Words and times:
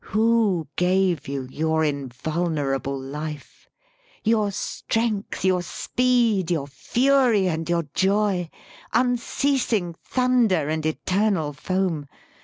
Who 0.05 0.67
gave 0.77 1.27
you 1.27 1.47
your 1.51 1.83
invulnerable 1.85 2.99
life, 2.99 3.69
Your 4.23 4.51
strength, 4.51 5.45
your 5.45 5.61
speed, 5.61 6.49
your 6.49 6.65
fury, 6.65 7.47
and 7.47 7.69
your 7.69 7.83
joy, 7.93 8.49
Unceasing 8.93 9.93
thunder 10.01 10.69
and 10.69 10.83
eternal 10.87 11.53
foam? 11.53 12.07